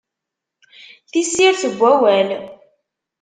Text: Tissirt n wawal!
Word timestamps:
Tissirt 1.11 1.61
n 1.69 1.73
wawal! 1.79 2.29